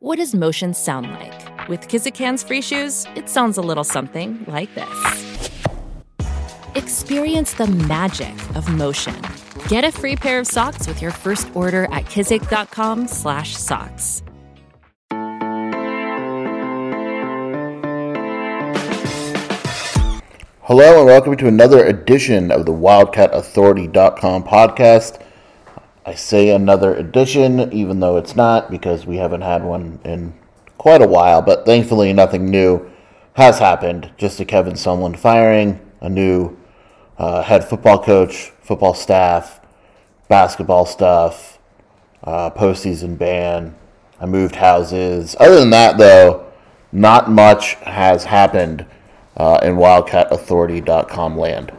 [0.00, 1.68] What does motion sound like?
[1.68, 5.50] With Kizikans free shoes, it sounds a little something like this.
[6.76, 9.16] Experience the magic of motion.
[9.66, 14.22] Get a free pair of socks with your first order at kizik.com/socks.
[20.60, 25.20] Hello and welcome to another edition of the WildcatAuthority.com podcast.
[26.08, 30.32] I say another edition, even though it's not, because we haven't had one in
[30.78, 32.90] quite a while, but thankfully nothing new
[33.34, 34.10] has happened.
[34.16, 36.56] Just a Kevin Sumlin firing, a new
[37.18, 39.60] uh, head football coach, football staff,
[40.28, 41.58] basketball stuff,
[42.24, 43.74] uh, postseason ban.
[44.18, 45.36] I moved houses.
[45.38, 46.50] Other than that, though,
[46.90, 48.86] not much has happened
[49.36, 51.70] uh, in WildcatAuthority.com land.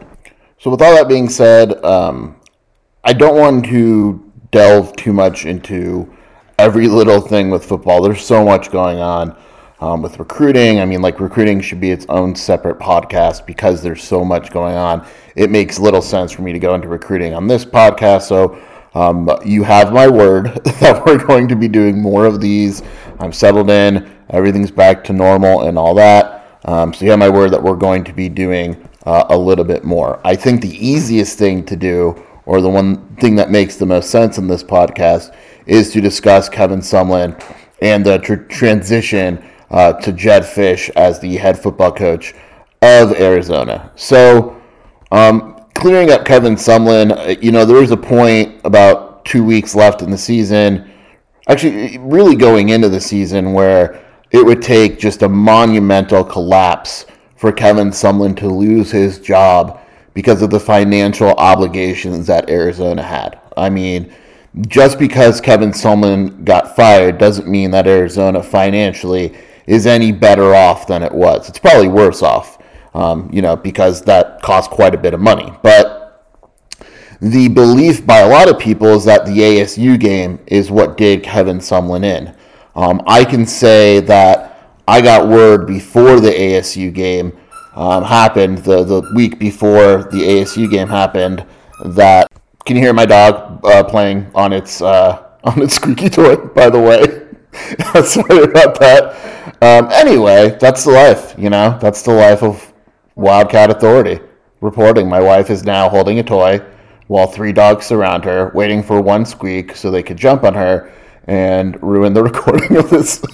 [0.60, 2.36] So, with all that being said, um,
[3.02, 6.12] I don't want to delve too much into
[6.58, 8.02] every little thing with football.
[8.02, 9.36] There's so much going on
[9.80, 10.80] um, with recruiting.
[10.80, 14.76] I mean, like, recruiting should be its own separate podcast because there's so much going
[14.76, 15.06] on.
[15.34, 18.22] It makes little sense for me to go into recruiting on this podcast.
[18.22, 18.60] So,
[18.94, 20.46] um, you have my word
[20.80, 22.82] that we're going to be doing more of these.
[23.18, 26.46] I'm settled in, everything's back to normal, and all that.
[26.66, 29.64] Um, so you have my word that we're going to be doing uh, a little
[29.64, 30.20] bit more.
[30.24, 34.10] I think the easiest thing to do, or the one thing that makes the most
[34.10, 35.32] sense in this podcast,
[35.66, 37.40] is to discuss Kevin Sumlin
[37.80, 42.34] and the tr- transition uh, to Jedd Fisch as the head football coach
[42.82, 43.92] of Arizona.
[43.94, 44.60] So,
[45.12, 49.76] um, clearing up Kevin Sumlin, uh, you know, there was a point about two weeks
[49.76, 50.90] left in the season,
[51.46, 57.06] actually, really going into the season, where it would take just a monumental collapse
[57.36, 59.79] for Kevin Sumlin to lose his job
[60.14, 63.38] because of the financial obligations that Arizona had.
[63.56, 64.12] I mean,
[64.66, 70.86] just because Kevin Sumlin got fired doesn't mean that Arizona financially is any better off
[70.86, 71.48] than it was.
[71.48, 72.58] It's probably worse off,
[72.94, 75.52] um, you know, because that cost quite a bit of money.
[75.62, 76.00] But
[77.20, 81.22] the belief by a lot of people is that the ASU game is what did
[81.22, 82.34] Kevin Sumlin in.
[82.74, 87.38] Um, I can say that I got word before the ASU game
[87.80, 91.46] um, happened, the, the week before the ASU game happened,
[91.86, 92.28] that
[92.66, 96.36] can you hear my dog uh, playing on its uh, on its squeaky toy?
[96.36, 97.26] By the way,
[98.04, 99.56] sorry about that.
[99.62, 101.78] Um, anyway, that's the life, you know.
[101.80, 102.70] That's the life of
[103.14, 104.20] Wildcat Authority.
[104.60, 106.62] Reporting, my wife is now holding a toy
[107.06, 110.92] while three dogs surround her, waiting for one squeak so they could jump on her
[111.24, 113.24] and ruin the recording of this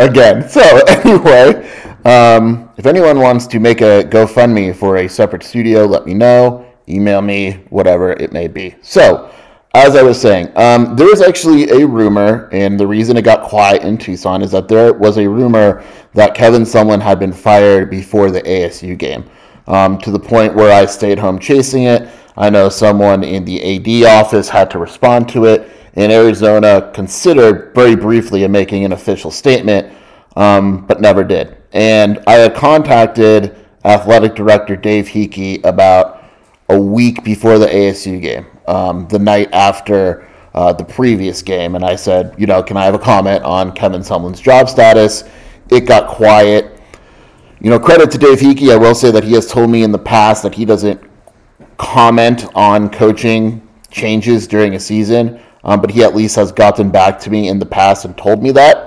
[0.00, 0.48] again.
[0.48, 1.70] So anyway,
[2.04, 6.66] um, if anyone wants to make a GoFundMe for a separate studio, let me know.
[6.88, 8.74] Email me, whatever it may be.
[8.82, 9.32] So,
[9.74, 13.42] as I was saying, um, there was actually a rumor, and the reason it got
[13.42, 15.82] quiet in Tucson is that there was a rumor
[16.12, 19.28] that Kevin Sumlin had been fired before the ASU game,
[19.66, 22.08] um, to the point where I stayed home chasing it.
[22.36, 27.72] I know someone in the AD office had to respond to it and Arizona considered
[27.74, 29.92] very briefly making an official statement,
[30.36, 31.56] um, but never did.
[31.72, 36.24] And I had contacted athletic director Dave Heeke about
[36.68, 41.84] a week before the ASU game, um, the night after uh, the previous game, and
[41.84, 45.24] I said, you know, can I have a comment on Kevin Sumlin's job status?
[45.70, 46.80] It got quiet.
[47.60, 48.72] You know, credit to Dave Heeke.
[48.72, 51.00] I will say that he has told me in the past that he doesn't
[51.76, 57.18] comment on coaching changes during a season um, but he at least has gotten back
[57.20, 58.83] to me in the past and told me that.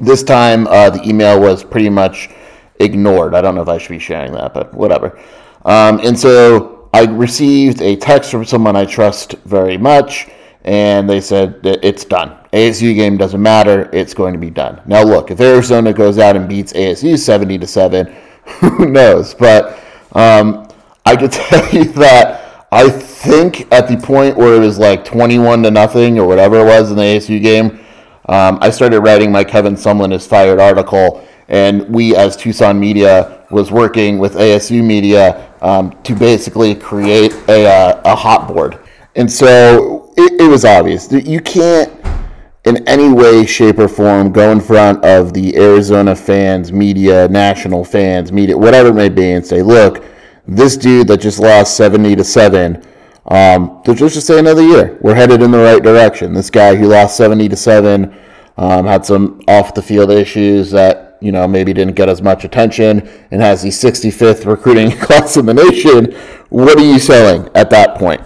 [0.00, 2.30] This time, uh, the email was pretty much
[2.78, 3.34] ignored.
[3.34, 5.18] I don't know if I should be sharing that, but whatever.
[5.64, 10.28] Um, and so I received a text from someone I trust very much,
[10.64, 12.36] and they said that it's done.
[12.52, 14.80] ASU game doesn't matter; it's going to be done.
[14.86, 18.14] Now, look, if Arizona goes out and beats ASU seventy to seven,
[18.60, 19.34] who knows?
[19.34, 19.78] But
[20.12, 20.68] um,
[21.04, 25.64] I could tell you that I think at the point where it was like 21
[25.64, 27.80] to nothing or whatever it was in the ASU game,
[28.30, 33.44] um, I started writing my Kevin Sumlin is fired article, and we as Tucson Media
[33.50, 38.78] was working with ASU Media um, to basically create a, uh, a hot board.
[39.16, 41.92] And so it, it was obvious that you can't
[42.66, 47.84] in any way, shape, or form go in front of the Arizona fans, media, national
[47.84, 50.04] fans, media, whatever it may be, and say, look,
[50.46, 52.86] this dude that just lost 70 to 7
[53.26, 54.98] um, let's just say another year.
[55.00, 56.32] We're headed in the right direction.
[56.32, 58.14] This guy who lost 70 to 7
[58.56, 62.44] um, had some off the field issues that you know maybe didn't get as much
[62.44, 66.12] attention and has the 65th recruiting class in the nation
[66.48, 68.22] what are you selling at that point?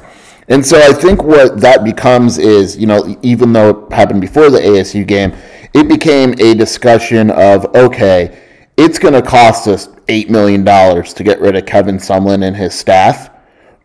[0.48, 4.48] and so i think what that becomes is you know even though it happened before
[4.48, 5.34] the asu game
[5.74, 8.40] it became a discussion of okay,
[8.76, 12.74] it's going to cost us $8 million to get rid of Kevin Sumlin and his
[12.74, 13.30] staff,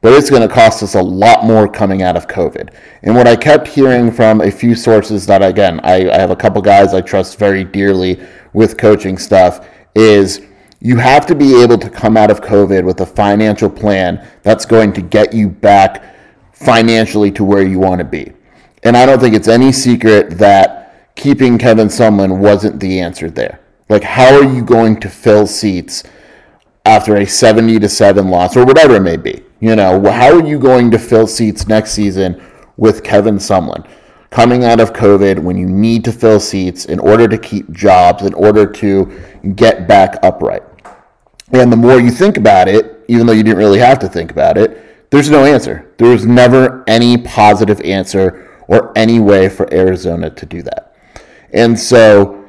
[0.01, 2.73] but it's going to cost us a lot more coming out of COVID.
[3.03, 6.35] And what I kept hearing from a few sources that, again, I, I have a
[6.35, 8.19] couple guys I trust very dearly
[8.53, 10.41] with coaching stuff, is
[10.79, 14.65] you have to be able to come out of COVID with a financial plan that's
[14.65, 16.15] going to get you back
[16.53, 18.31] financially to where you want to be.
[18.83, 23.59] And I don't think it's any secret that keeping Kevin Sumlin wasn't the answer there.
[23.89, 26.03] Like, how are you going to fill seats
[26.85, 29.43] after a 70 to 7 loss or whatever it may be?
[29.59, 32.41] You know, how are you going to fill seats next season
[32.77, 33.85] with Kevin Sumlin?
[34.29, 38.23] Coming out of COVID, when you need to fill seats in order to keep jobs,
[38.23, 39.21] in order to
[39.55, 40.63] get back upright.
[41.51, 44.31] And the more you think about it, even though you didn't really have to think
[44.31, 45.91] about it, there's no answer.
[45.97, 50.95] There was never any positive answer or any way for Arizona to do that.
[51.51, 52.45] And so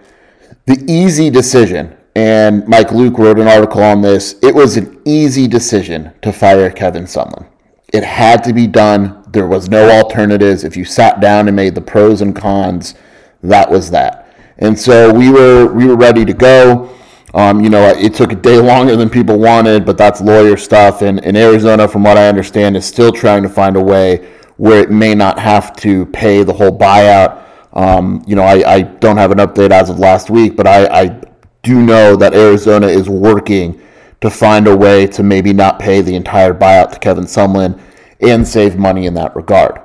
[0.67, 5.47] the easy decision, and Mike Luke wrote an article on this, it was an easy
[5.47, 7.47] decision to fire Kevin Sumlin.
[7.93, 9.25] It had to be done.
[9.33, 10.65] There was no alternatives.
[10.65, 12.95] If you sat down and made the pros and cons,
[13.43, 14.35] that was that.
[14.59, 16.95] And so we were we were ready to go.
[17.33, 21.03] Um, you know, it took a day longer than people wanted, but that's lawyer stuff.
[21.03, 24.83] And, and Arizona, from what I understand, is still trying to find a way where
[24.83, 27.41] it may not have to pay the whole buyout
[27.73, 30.87] um, you know, I, I don't have an update as of last week, but I,
[30.87, 31.21] I
[31.63, 33.81] do know that Arizona is working
[34.21, 37.81] to find a way to maybe not pay the entire buyout to Kevin Sumlin
[38.21, 39.81] and save money in that regard.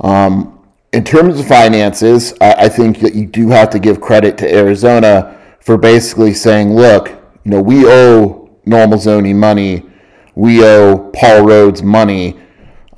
[0.00, 4.38] Um, in terms of finances, I, I, think that you do have to give credit
[4.38, 7.08] to Arizona for basically saying, look,
[7.44, 9.84] you know, we owe Noel Mazzone money,
[10.34, 12.38] we owe Paul Rhoads money,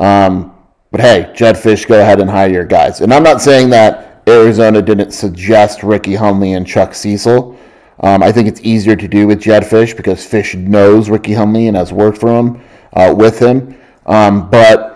[0.00, 0.54] um,
[0.90, 3.00] but hey, Jedd Fisch, go ahead and hire your guys.
[3.00, 7.57] And I'm not saying that Arizona didn't suggest Ricky Hunley and Chuck Cecil.
[8.00, 11.66] Um, I think it's easier to do with Jedd Fisch because Fisch knows Ricky Hunley
[11.66, 12.62] and has worked for him
[12.92, 13.76] uh, with him.
[14.06, 14.94] Um, but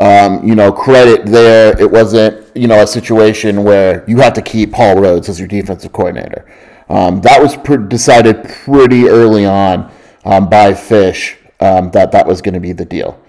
[0.00, 1.78] um, you know, credit there.
[1.80, 5.48] It wasn't you know a situation where you had to keep Paul Rhoads as your
[5.48, 6.46] defensive coordinator.
[6.88, 7.56] Um, that was
[7.88, 9.92] decided pretty early on
[10.24, 13.20] um, by Fisch um, that that was going to be the deal.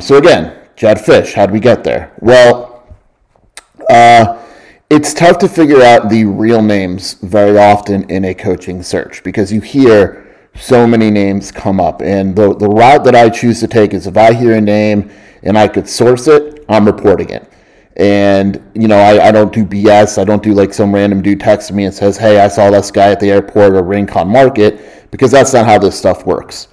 [0.00, 2.12] so again, Jedd Fisch, how did we get there?
[2.20, 2.68] Well.
[3.90, 4.38] Uh,
[4.92, 9.50] it's tough to figure out the real names very often in a coaching search because
[9.50, 12.02] you hear so many names come up.
[12.02, 15.10] And the, the route that I choose to take is if I hear a name
[15.44, 17.50] and I could source it, I'm reporting it.
[17.96, 20.18] And, you know, I, I don't do BS.
[20.20, 22.90] I don't do like some random dude texts me and says, hey, I saw this
[22.90, 26.68] guy at the airport or Rincon Market, because that's not how this stuff works.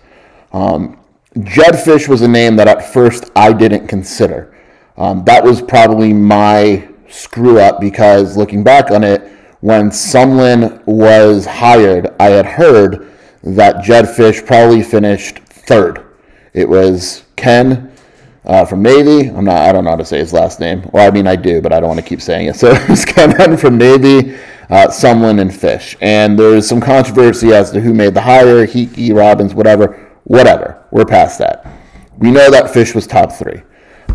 [0.51, 0.99] Um,
[1.43, 4.57] Jedd Fisch was a name that at first I didn't consider.
[4.97, 11.45] Um, that was probably my screw up because looking back on it, when Sumlin was
[11.45, 13.11] hired, I had heard
[13.43, 16.05] that Jedd Fisch probably finished third.
[16.53, 17.91] It was Ken
[18.45, 19.29] uh, from Navy.
[19.29, 19.57] I'm not.
[19.57, 20.89] I don't know how to say his last name.
[20.93, 22.55] Well, I mean I do, but I don't want to keep saying it.
[22.59, 24.35] So it's Ken from Navy,
[24.69, 25.95] uh, Sumlin, and Fisch.
[26.01, 28.65] And there's some controversy as to who made the hire.
[28.65, 30.07] Heeke, Robbins, whatever.
[30.23, 30.85] Whatever.
[30.91, 31.65] We're past that.
[32.17, 33.61] We know that Fisch was top three.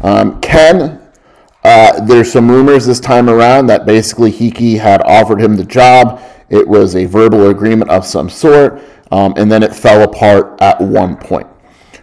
[0.02, 1.03] Um, Ken
[1.64, 6.20] uh, there's some rumors this time around that basically Heeke had offered him the job.
[6.50, 10.79] It was a verbal agreement of some sort, um, and then it fell apart at
[10.81, 11.46] one point.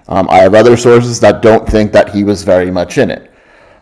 [0.08, 3.32] Um, I have other sources that don't think that he was very much in it.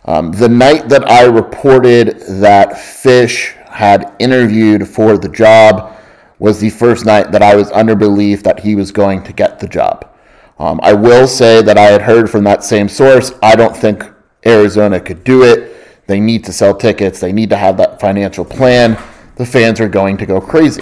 [0.05, 5.95] Um, the night that I reported that Fisch had interviewed for the job
[6.39, 9.59] was the first night that I was under belief that he was going to get
[9.59, 10.13] the job.
[10.57, 13.31] Um, I will say that I had heard from that same source.
[13.41, 14.03] I don't think
[14.45, 15.77] Arizona could do it.
[16.09, 17.19] They need to sell tickets.
[17.19, 18.97] They need to have that financial plan.
[19.35, 20.81] The fans are going to go crazy.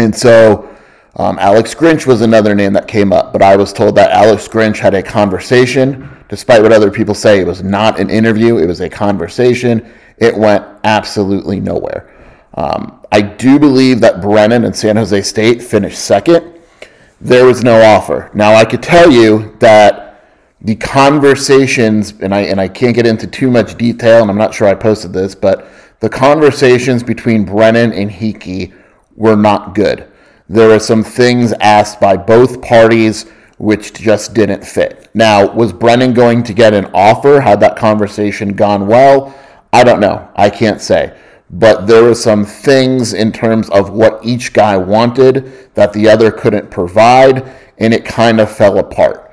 [0.00, 0.68] And so
[1.14, 4.48] um, Alex Grinch was another name that came up, but I was told that Alex
[4.48, 6.10] Grinch had a conversation.
[6.28, 9.92] Despite what other people say, it was not an interview, it was a conversation.
[10.18, 12.12] It went absolutely nowhere.
[12.54, 16.60] Um, I do believe that Brennan and San Jose State finished second.
[17.20, 18.28] There was no offer.
[18.34, 20.05] Now, I could tell you that
[20.66, 24.52] the conversations, and I and I can't get into too much detail, and I'm not
[24.52, 25.68] sure I posted this, but
[26.00, 28.74] the conversations between Brennan and Heeke
[29.14, 30.10] were not good.
[30.48, 33.26] There were some things asked by both parties
[33.58, 35.08] which just didn't fit.
[35.14, 39.34] Now, was Brennan going to get an offer had that conversation gone well?
[39.72, 40.28] I don't know.
[40.34, 41.16] I can't say.
[41.48, 46.32] But there were some things in terms of what each guy wanted that the other
[46.32, 49.25] couldn't provide, and it kind of fell apart.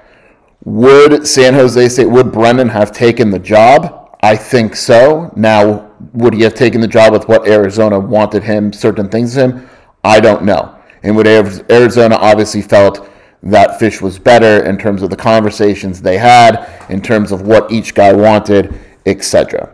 [0.65, 4.17] Would San Jose State, would Brennan have taken the job?
[4.23, 5.31] I think so.
[5.35, 9.69] Now, would he have taken the job with what Arizona wanted him, certain things him?
[10.03, 10.75] I don't know.
[11.03, 13.09] And would Arizona obviously felt
[13.43, 17.69] that Fisch was better in terms of the conversations they had, in terms of what
[17.69, 19.69] each guy wanted, etc.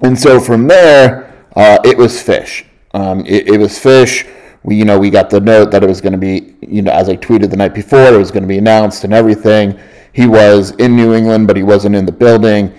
[0.00, 2.64] And so from there, uh, it was Fisch.
[2.94, 4.26] Um, it, it, was Fisch.
[4.62, 6.92] We, you know, we got the note that it was going to be, you know,
[6.92, 9.78] as I tweeted the night before, it was going to be announced and everything.
[10.18, 12.74] He was in New England, but he wasn't in the building.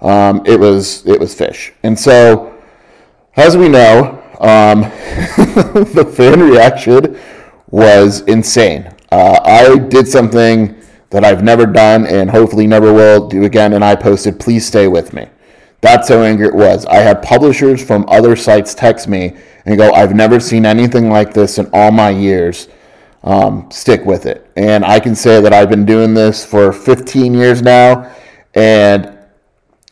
[0.00, 2.54] Um, it was it was Fisch, and so
[3.36, 4.80] as we know, um,
[5.92, 7.20] the fan reaction
[7.68, 8.90] was insane.
[9.12, 10.74] Uh, I did something
[11.10, 14.88] that I've never done and hopefully never will do again, and I posted, "Please stay
[14.88, 15.28] with me."
[15.82, 16.86] That's how angry it was.
[16.86, 21.34] I had publishers from other sites text me and go, I've never seen anything like
[21.34, 22.68] this in all my years.
[23.22, 24.50] Um, stick with it.
[24.56, 28.14] And I can say that I've been doing this for 15 years now.
[28.54, 29.18] And,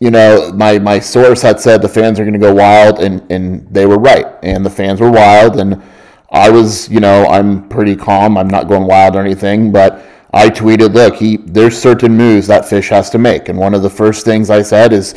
[0.00, 3.30] you know, my, my source had said the fans are going to go wild, and,
[3.30, 4.26] and they were right.
[4.42, 5.60] And the fans were wild.
[5.60, 5.82] And
[6.30, 8.38] I was, you know, I'm pretty calm.
[8.38, 9.72] I'm not going wild or anything.
[9.72, 13.48] But I tweeted, look, he there's certain moves that Fisch has to make.
[13.48, 15.14] And one of the first things I said is,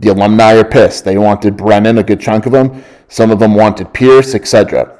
[0.00, 1.04] the alumni are pissed.
[1.04, 2.82] They wanted Brennan, a good chunk of them.
[3.08, 4.98] Some of them wanted Pierce, etc.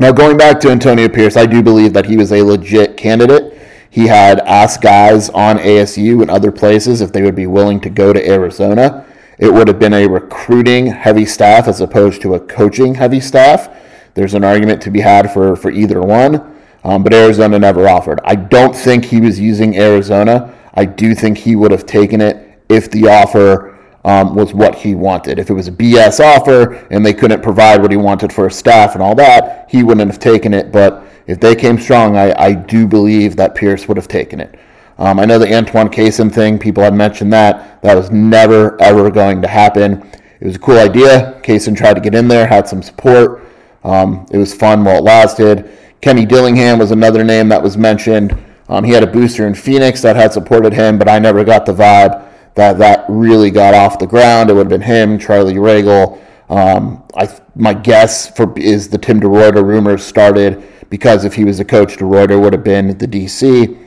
[0.00, 3.60] Now, going back to Antonio Pierce, I do believe that he was a legit candidate.
[3.90, 7.90] He had asked guys on ASU and other places if they would be willing to
[7.90, 9.04] go to Arizona.
[9.38, 13.74] It would have been a recruiting heavy staff as opposed to a coaching heavy staff.
[14.14, 18.20] There's an argument to be had for, for either one, um, but Arizona never offered.
[18.24, 20.54] I don't think he was using Arizona.
[20.74, 24.94] I do think he would have taken it if the offer um, was what he
[24.94, 25.38] wanted.
[25.38, 28.56] If it was a BS offer and they couldn't provide what he wanted for his
[28.56, 30.72] staff and all that, he wouldn't have taken it.
[30.72, 34.58] But if they came strong, I, I do believe that Pierce would have taken it.
[34.98, 37.80] Um, I know the Antoine Cason thing, people had mentioned that.
[37.82, 40.02] That was never, ever going to happen.
[40.40, 41.40] It was a cool idea.
[41.42, 43.44] Cason tried to get in there, had some support.
[43.84, 45.70] Um, it was fun while it lasted.
[46.00, 48.36] Kenny Dillingham was another name that was mentioned.
[48.68, 51.64] Um, he had a booster in Phoenix that had supported him, but I never got
[51.64, 52.27] the vibe
[52.58, 54.50] that that really got off the ground.
[54.50, 56.20] It would have been him, Charlie Ragle.
[56.50, 61.60] Um, I my guess for is the Tim DeRuyter rumors started because if he was
[61.60, 63.78] a coach, DeRuyter would have been the DC.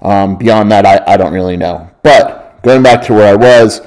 [0.00, 1.90] Um, beyond that, I, I don't really know.
[2.02, 3.82] But going back to where I was,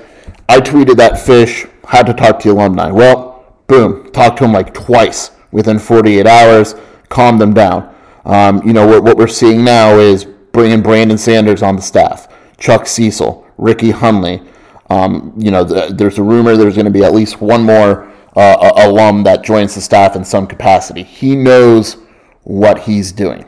[0.47, 2.91] I tweeted that Fisch had to talk to the alumni.
[2.91, 6.75] Well, boom, talked to him like twice within 48 hours,
[7.09, 7.93] calmed them down.
[8.25, 12.27] Um, you know what, what we're seeing now is bringing Brandon Sanders on the staff,
[12.57, 14.45] Chuck Cecil, Ricky Hunley.
[14.89, 18.11] Um, you know, the, there's a rumor there's going to be at least one more
[18.35, 21.03] uh, alum that joins the staff in some capacity.
[21.03, 21.97] He knows
[22.43, 23.45] what he's doing.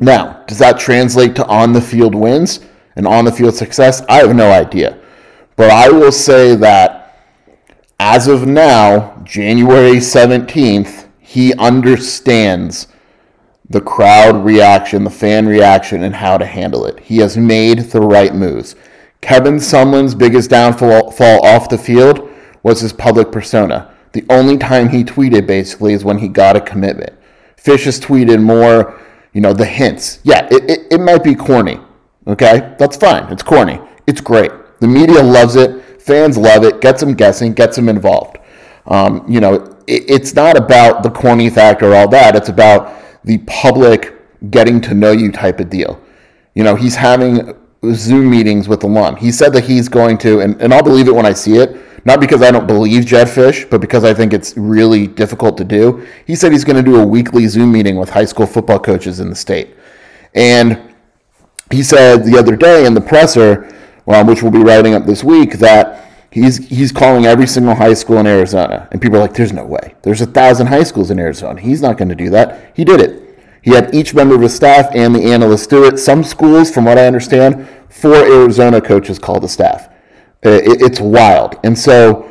[0.00, 2.60] Now, does that translate to on the field wins
[2.96, 4.02] and on the field success?
[4.08, 4.98] I have no idea.
[5.56, 6.98] But I will say that
[7.98, 12.86] as of now, January 17th, he understands
[13.68, 17.00] the crowd reaction, the fan reaction, and how to handle it.
[17.00, 18.76] He has made the right moves.
[19.20, 22.28] Kevin Sumlin's biggest downfall fall off the field
[22.62, 23.94] was his public persona.
[24.12, 27.18] The only time he tweeted basically is when he got a commitment.
[27.56, 29.00] Fisch has tweeted more,
[29.32, 30.20] you know, the hints.
[30.22, 31.80] Yeah, it, it, it might be corny.
[32.26, 32.74] Okay?
[32.78, 33.30] That's fine.
[33.32, 33.80] It's corny.
[34.06, 34.50] It's great.
[34.80, 36.00] The media loves it.
[36.00, 36.80] Fans love it.
[36.80, 38.38] Gets them guessing, gets them involved.
[38.86, 39.54] Um, you know,
[39.86, 42.36] it, it's not about the corny factor or all that.
[42.36, 42.94] It's about
[43.24, 44.14] the public
[44.50, 46.00] getting to know you type of deal.
[46.54, 47.54] You know, he's having
[47.92, 49.16] Zoom meetings with alum.
[49.16, 51.76] He said that he's going to, and, and I'll believe it when I see it,
[52.04, 55.64] not because I don't believe Jedd Fisch, but because I think it's really difficult to
[55.64, 56.06] do.
[56.26, 59.20] He said he's going to do a weekly Zoom meeting with high school football coaches
[59.20, 59.76] in the state.
[60.34, 60.94] And
[61.70, 63.72] he said the other day in the presser,
[64.04, 68.18] which we'll be writing up this week, that he's he's calling every single high school
[68.18, 68.88] in Arizona.
[68.90, 69.94] And people are like, there's no way.
[70.02, 71.60] There's a thousand high schools in Arizona.
[71.60, 72.72] He's not going to do that.
[72.74, 73.27] He did it.
[73.68, 75.98] He had each member of his staff and the analyst do it.
[75.98, 79.88] Some schools, from what I understand, four Arizona coaches call the staff.
[80.42, 81.56] Uh, it's wild.
[81.62, 82.30] And so,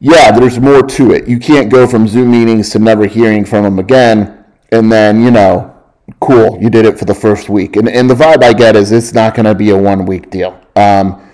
[0.00, 1.28] yeah, there's more to it.
[1.28, 4.44] You can't go from Zoom meetings to never hearing from them again.
[4.72, 5.80] And then, you know,
[6.18, 7.76] cool, you did it for the first week.
[7.76, 10.28] And, and the vibe I get is it's not going to be a one week
[10.28, 10.60] deal.
[10.74, 11.24] Um,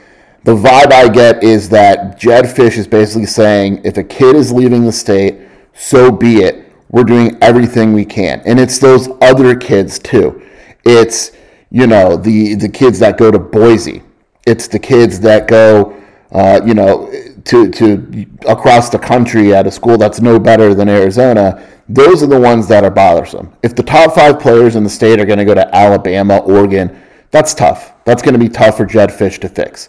[0.44, 4.52] the vibe I get is that Jedd Fisch is basically saying if a kid is
[4.52, 5.38] leaving the state,
[5.72, 8.40] so be it we're doing everything we can.
[8.44, 10.42] And it's those other kids too.
[10.84, 11.32] It's,
[11.70, 14.02] you know, the, the kids that go to Boise.
[14.46, 16.02] It's the kids that go,
[16.32, 17.12] uh, you know,
[17.44, 21.66] to, to across the country at a school that's no better than Arizona.
[21.88, 23.52] Those are the ones that are bothersome.
[23.62, 27.02] If the top five players in the state are going to go to Alabama, Oregon,
[27.30, 27.92] that's tough.
[28.04, 29.88] That's going to be tough for Jedd Fisch to fix.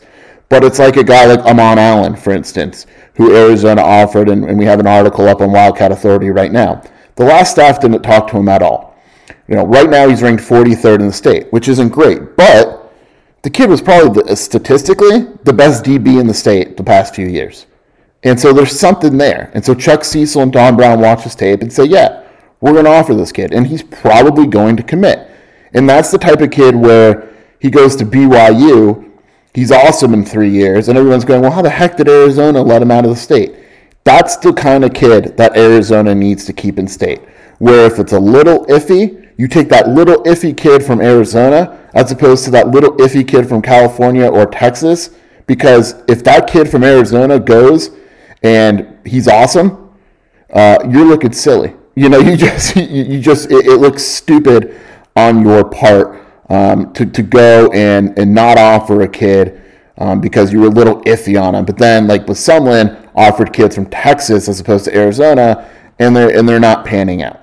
[0.49, 4.57] But it's like a guy like Amon Allen, for instance, who Arizona offered, and, and
[4.57, 6.81] we have an article up on Wildcat Authority right now.
[7.15, 8.95] The last staff didn't talk to him at all.
[9.47, 12.93] You know, right now he's ranked 43rd in the state, which isn't great, but
[13.41, 17.27] the kid was probably the, statistically the best DB in the state the past few
[17.27, 17.65] years.
[18.23, 19.49] And so there's something there.
[19.53, 22.23] And so Chuck Cecil and Don Brown watch his tape and say, yeah,
[22.59, 23.53] we're going to offer this kid.
[23.53, 25.29] And he's probably going to commit.
[25.73, 27.29] And that's the type of kid where
[27.59, 29.08] he goes to BYU,
[29.53, 32.81] he's awesome in three years, and everyone's going, well, how the heck did Arizona let
[32.81, 33.55] him out of the state?
[34.03, 37.21] That's the kind of kid that Arizona needs to keep in state.
[37.59, 42.11] Where if it's a little iffy, you take that little iffy kid from Arizona as
[42.11, 45.11] opposed to that little iffy kid from California or Texas.
[45.45, 47.91] Because if that kid from Arizona goes
[48.43, 49.91] and he's awesome,
[50.53, 51.73] uh, you're looking silly.
[51.95, 54.79] You know, you just you, just it, it looks stupid
[55.15, 59.61] on your part um, to, to go and, and not offer a kid
[59.99, 61.65] um, because you were a little iffy on him.
[61.65, 66.35] But then, like with Sumlin, offered kids from Texas as opposed to Arizona, and they're
[66.35, 67.41] and they're not panning out.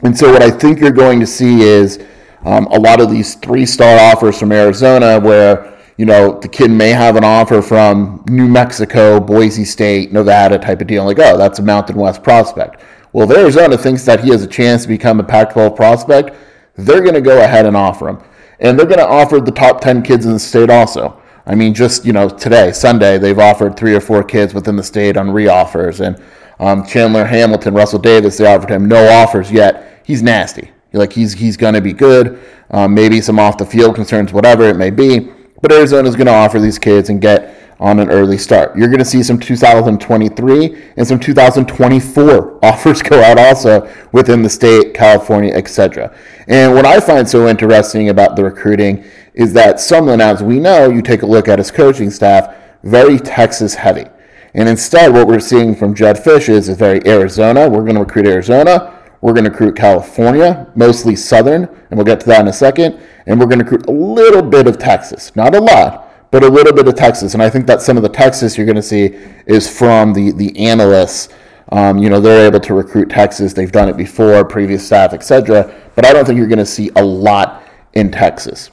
[0.00, 2.02] And so, what I think you're going to see is
[2.44, 6.90] um, a lot of these three-star offers from Arizona, where you know the kid may
[6.90, 11.04] have an offer from New Mexico, Boise State, Nevada type of deal.
[11.04, 12.80] Like, oh, that's a Mountain West prospect.
[13.12, 16.36] Well, if Arizona thinks that he has a chance to become a Pac-12 prospect,
[16.76, 18.18] they're going to go ahead and offer him.
[18.60, 21.20] And they're going to offer the top 10 kids in the state also.
[21.46, 24.82] I mean, just, you know, today, Sunday, they've offered three or four kids within the
[24.82, 26.00] state on reoffers.
[26.00, 26.22] And
[26.58, 30.02] um, Chandler Hamilton, Russell Davis, they offered him no offers yet.
[30.04, 30.70] He's nasty.
[30.92, 32.40] Like, he's, he's going to be good.
[32.70, 35.32] Um, maybe some off the field concerns, whatever it may be.
[35.60, 38.76] But Arizona's going to offer these kids and get on an early start.
[38.76, 44.50] You're going to see some 2023 and some 2024 offers go out also within the
[44.50, 46.16] state, California, etc.
[46.46, 49.04] And what I find so interesting about the recruiting
[49.34, 53.18] is that Sumlin, as we know, you take a look at his coaching staff, very
[53.18, 54.06] Texas heavy.
[54.54, 57.68] And instead, what we're seeing from Jedd Fisch is, is very Arizona.
[57.68, 59.00] We're going to recruit Arizona.
[59.20, 63.00] We're going to recruit California, mostly Southern, and we'll get to that in a second.
[63.26, 66.48] And we're going to recruit a little bit of Texas, not a lot, but a
[66.48, 67.34] little bit of Texas.
[67.34, 69.16] And I think that some of the Texas you're going to see
[69.46, 71.28] is from the the analysts.
[71.70, 73.52] Um, you know, they're able to recruit Texas.
[73.52, 75.72] They've done it before, previous staff, etc.
[75.94, 78.72] But I don't think you're going to see a lot in Texas.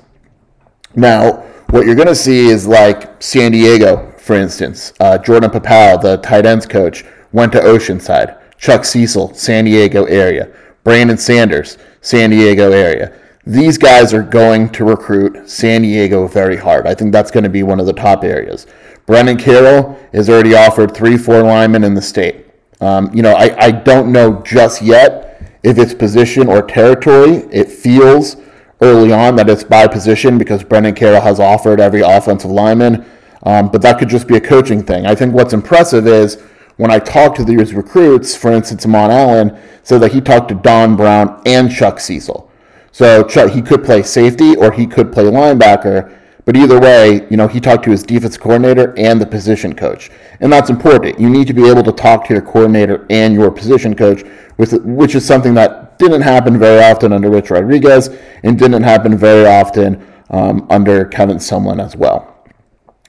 [0.96, 1.34] Now,
[1.70, 4.94] what you're going to see is like San Diego, for instance.
[5.00, 8.40] Uh, Jordan Paopao, the tight ends coach, went to Oceanside.
[8.58, 10.52] Chuck Cecil, San Diego area.
[10.84, 13.14] Brandon Sanders, San Diego area
[13.46, 16.86] these guys are going to recruit San Diego very hard.
[16.86, 18.68] I think that's going to be one of the top areas.
[19.08, 22.46] Brennan Carroll is already offered three, four linemen in the state.
[22.82, 27.48] Um, you know, I, I don't know just yet if it's position or territory.
[27.52, 28.38] It feels
[28.82, 33.06] early on that it's by position because Brennan Carroll has offered every offensive lineman,
[33.44, 35.06] um, but that could just be a coaching thing.
[35.06, 36.42] I think what's impressive is
[36.78, 40.56] when I talk to these recruits, for instance, Amon Allen said that he talked to
[40.56, 42.51] Don Brown and Chuck Cecil.
[42.92, 46.18] So Chuck, he could play safety or he could play linebacker.
[46.44, 50.10] But either way, you know, he talked to his defense coordinator and the position coach.
[50.40, 51.20] And that's important.
[51.20, 54.24] You need to be able to talk to your coordinator and your position coach,
[54.58, 58.10] with, which is something that didn't happen very often under Rich Rodriguez
[58.44, 62.44] and didn't happen very often um, under Kevin Sumlin as well.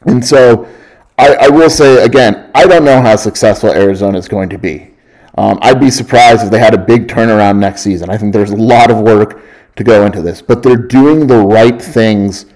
[0.03, 0.68] And so
[1.18, 4.90] I, I, will say, again, I don't know how successful Arizona is going to be.
[5.38, 8.11] Um, I'd be surprised if they had a big turnaround next season.
[8.11, 9.40] I think there's a lot of work
[9.77, 12.47] to go into this, but they're doing the right things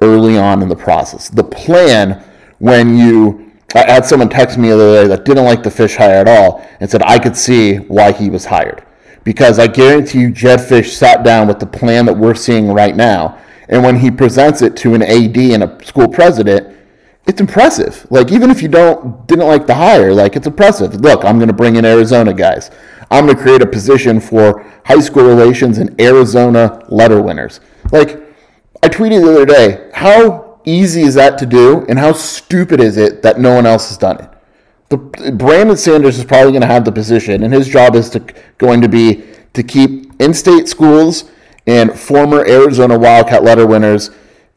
[0.00, 1.28] early on in the process.
[1.28, 2.22] The plan,
[2.58, 5.96] when you, I had someone text me the other day that didn't like the Fisch
[5.96, 8.84] hire at all and said I could see why he was hired.
[9.24, 12.96] Because I guarantee you, Jedd Fisch sat down with the plan that we're seeing right
[12.96, 16.76] now, and when he presents it to an AD and a school president,
[17.26, 18.06] it's impressive.
[18.10, 21.00] Like even if you don't didn't like the hire, like it's impressive.
[21.00, 22.70] Look, I'm going to bring in Arizona guys.
[23.10, 27.60] I'm going to create a position for high school relations and Arizona letter winners.
[27.92, 28.20] Like
[28.82, 32.96] I tweeted the other day, how easy is that to do, and how stupid is
[32.96, 34.28] it that no one else has done it?
[34.88, 38.20] The, Brandon Sanders is probably going to have the position, and his job is to
[38.58, 41.30] going to be to keep in-state schools
[41.66, 44.10] and former Arizona Wildcat letter winners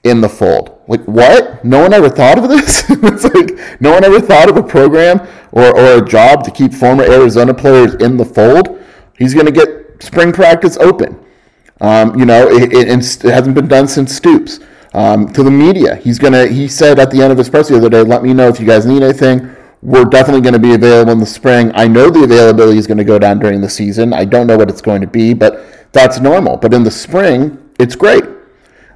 [0.06, 0.80] in the fold.
[0.88, 1.66] Like what?
[1.66, 2.86] No one ever thought of this?
[2.90, 5.20] it's like no one ever thought of a program
[5.52, 8.80] or, or a job to keep former Arizona players in the fold.
[9.18, 11.20] He's going to get spring practice open.
[11.82, 14.60] Um, you know, it, it, it, hasn't been done since Stoops.
[14.94, 16.48] Um, to the media, he's gonna.
[16.48, 18.62] He said at the end of his press the other day, "Let me know if
[18.62, 19.54] you guys need anything.
[19.82, 21.70] We're definitely going to be available in the spring.
[21.76, 24.14] I know the availability is going to go down during the season.
[24.14, 26.56] I don't know what it's going to be, but that's normal.
[26.56, 28.24] But in the spring, it's great."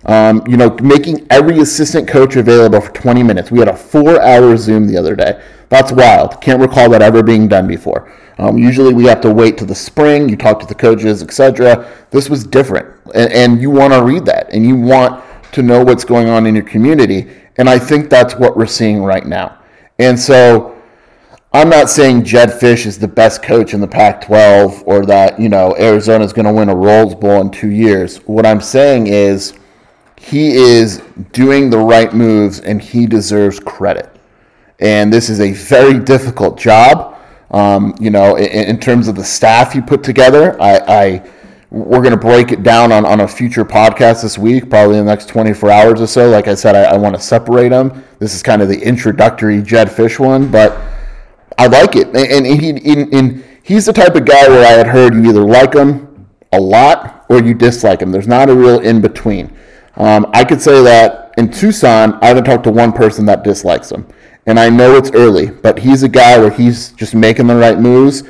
[0.05, 3.51] Um, you know, making every assistant coach available for 20 minutes.
[3.51, 5.41] We had a four hour Zoom the other day.
[5.67, 6.41] That's wild.
[6.41, 8.11] Can't recall that ever being done before.
[8.37, 10.29] Um, usually we have to wait to the spring.
[10.29, 11.91] You talk to the coaches, etc.
[12.09, 15.83] This was different, and, and you want to read that, and you want to know
[15.83, 17.29] what's going on in your community.
[17.57, 19.57] And I think that's what we're seeing right now.
[19.99, 20.79] And so
[21.51, 25.39] I'm not saying Jedd Fisch is the best coach in the Pac 12 or that,
[25.39, 28.17] you know, Arizona is going to win a Rose Bowl in two years.
[28.27, 29.58] What I'm saying is
[30.29, 34.15] he is doing the right moves and he deserves credit.
[34.79, 37.17] And this is a very difficult job.
[37.51, 41.29] Um, you know, in, in, terms of the staff you put together, I, I
[41.71, 45.05] we're going to break it down on, on a future podcast this week, probably in
[45.05, 46.29] the next 24 hours or so.
[46.29, 48.03] Like I said, I, I want to separate them.
[48.19, 50.79] This is kind of the introductory Jedd Fisch one, but
[51.57, 52.07] I like it.
[52.07, 55.73] And, and he, he's the type of guy where I had heard you either like
[55.73, 58.11] him a lot or you dislike him.
[58.11, 59.55] There's not a real in between.
[59.95, 63.91] Um, I could say that in Tucson, I haven't talked to one person that dislikes
[63.91, 64.05] him.
[64.45, 67.79] And I know it's early, but he's a guy where he's just making the right
[67.79, 68.23] moves,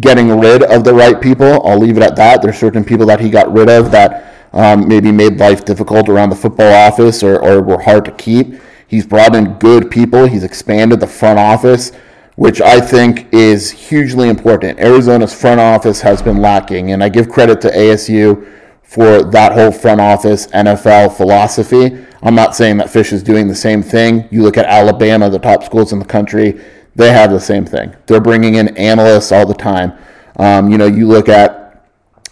[0.00, 1.66] getting rid of the right people.
[1.66, 2.42] I'll leave it at that.
[2.42, 6.30] There's certain people that he got rid of that um, maybe made life difficult around
[6.30, 8.60] the football office or, or were hard to keep.
[8.86, 10.26] He's brought in good people.
[10.26, 11.92] He's expanded the front office,
[12.36, 14.78] which I think is hugely important.
[14.78, 18.50] Arizona's front office has been lacking, and I give credit to ASU
[18.86, 22.04] for that whole front office NFL philosophy.
[22.22, 24.28] I'm not saying that Fisch is doing the same thing.
[24.30, 26.60] You look at Alabama, the top schools in the country,
[26.94, 27.94] they have the same thing.
[28.06, 29.92] They're bringing in analysts all the time.
[30.38, 31.84] Um, you know, you look at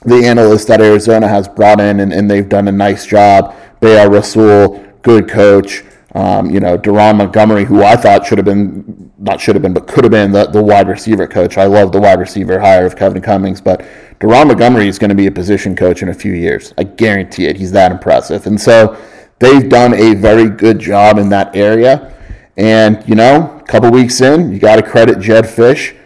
[0.03, 3.55] the analysts that Arizona has brought in, and, and they've done a nice job.
[3.81, 5.83] Be'er Rasul, good coach.
[6.15, 9.75] Um, you know, Daron Montgomery, who I thought should have been, not should have been,
[9.75, 11.59] but could have been the, the wide receiver coach.
[11.59, 13.85] I love the wide receiver hire of Kevin Cummings, but
[14.21, 16.73] Daron Montgomery is going to be a position coach in a few years.
[16.79, 17.57] I guarantee it.
[17.57, 18.47] He's that impressive.
[18.47, 18.97] And so
[19.41, 22.15] they've done a very good job in that area.
[22.57, 25.97] And, you know, a couple weeks in, you got to credit Jedd Fisch.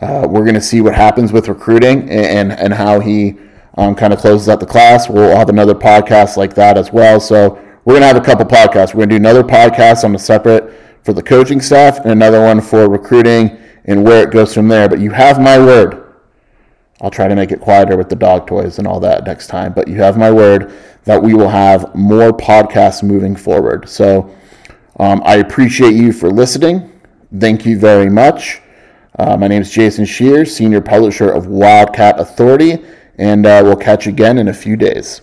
[0.00, 3.36] Uh, we're going to see what happens with recruiting and, and, how he
[3.76, 5.08] um, kind of closes out the class.
[5.08, 7.18] We'll have another podcast like that as well.
[7.18, 8.92] So we're going to have a couple podcasts.
[8.92, 10.74] We're going to do another podcast on a separate
[11.04, 14.90] for the coaching staff and another one for recruiting and where it goes from there.
[14.90, 16.04] But you have my word
[17.00, 19.72] I'll try to make it quieter with the dog toys and all that next time.
[19.72, 20.74] But you have my word
[21.04, 23.88] that we will have more podcasts moving forward.
[23.88, 24.34] So
[24.98, 26.92] um, I appreciate you for listening.
[27.38, 28.60] Thank you very much.
[29.18, 32.84] Uh, my name is Jason Scheer, Senior Publisher of Wildcat Authority,
[33.16, 35.22] and uh, we'll catch you again in a few days.